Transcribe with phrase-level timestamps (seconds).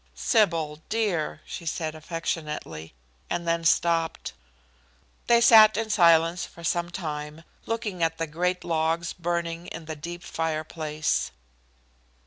[0.15, 2.95] "Sybil, dear," she said affectionately,
[3.29, 4.33] and then stopped.
[5.27, 9.95] They sat in silence for some time, looking at the great logs burning in the
[9.95, 11.29] deep fire place.